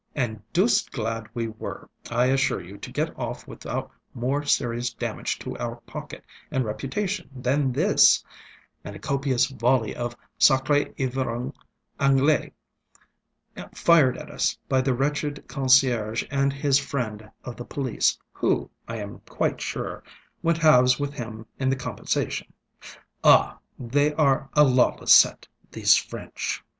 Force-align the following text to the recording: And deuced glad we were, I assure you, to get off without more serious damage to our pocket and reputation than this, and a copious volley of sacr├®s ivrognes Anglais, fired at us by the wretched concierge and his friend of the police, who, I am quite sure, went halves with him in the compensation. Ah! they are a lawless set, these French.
And 0.15 0.41
deuced 0.51 0.91
glad 0.91 1.29
we 1.35 1.47
were, 1.49 1.87
I 2.09 2.25
assure 2.25 2.59
you, 2.59 2.79
to 2.79 2.91
get 2.91 3.15
off 3.19 3.47
without 3.47 3.91
more 4.15 4.43
serious 4.43 4.91
damage 4.91 5.37
to 5.37 5.55
our 5.59 5.75
pocket 5.81 6.25
and 6.49 6.65
reputation 6.65 7.29
than 7.35 7.71
this, 7.71 8.25
and 8.83 8.95
a 8.95 8.99
copious 8.99 9.45
volley 9.45 9.95
of 9.95 10.15
sacr├®s 10.39 10.91
ivrognes 10.97 11.53
Anglais, 11.99 12.51
fired 13.75 14.17
at 14.17 14.31
us 14.31 14.57
by 14.67 14.81
the 14.81 14.95
wretched 14.95 15.47
concierge 15.47 16.23
and 16.31 16.51
his 16.51 16.79
friend 16.79 17.29
of 17.43 17.55
the 17.55 17.63
police, 17.63 18.17
who, 18.33 18.71
I 18.87 18.95
am 18.95 19.19
quite 19.29 19.61
sure, 19.61 20.01
went 20.41 20.57
halves 20.57 20.99
with 20.99 21.13
him 21.13 21.45
in 21.59 21.69
the 21.69 21.75
compensation. 21.75 22.51
Ah! 23.23 23.59
they 23.77 24.15
are 24.15 24.49
a 24.55 24.63
lawless 24.63 25.13
set, 25.13 25.47
these 25.71 25.95
French. 25.95 26.63